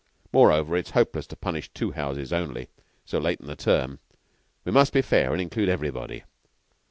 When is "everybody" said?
5.69-6.23